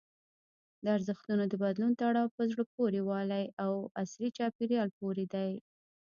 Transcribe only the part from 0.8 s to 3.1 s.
د ارزښتونو د بدلون تړاو په زړه پورې